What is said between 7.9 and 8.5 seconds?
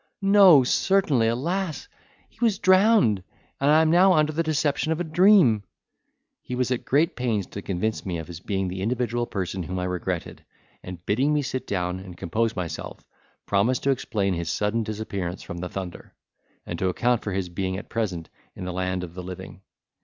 me of his